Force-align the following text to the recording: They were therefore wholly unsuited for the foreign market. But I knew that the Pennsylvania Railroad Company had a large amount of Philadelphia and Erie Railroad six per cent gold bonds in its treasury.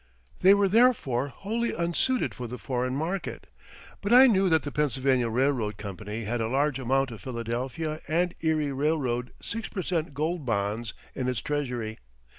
They 0.39 0.55
were 0.55 0.67
therefore 0.67 1.27
wholly 1.27 1.75
unsuited 1.75 2.33
for 2.33 2.47
the 2.47 2.57
foreign 2.57 2.95
market. 2.95 3.45
But 4.01 4.11
I 4.11 4.25
knew 4.25 4.49
that 4.49 4.63
the 4.63 4.71
Pennsylvania 4.71 5.29
Railroad 5.29 5.77
Company 5.77 6.23
had 6.23 6.41
a 6.41 6.47
large 6.47 6.79
amount 6.79 7.11
of 7.11 7.21
Philadelphia 7.21 8.01
and 8.07 8.33
Erie 8.41 8.71
Railroad 8.71 9.31
six 9.43 9.67
per 9.69 9.83
cent 9.83 10.15
gold 10.15 10.43
bonds 10.43 10.95
in 11.13 11.27
its 11.27 11.39
treasury. 11.39 11.99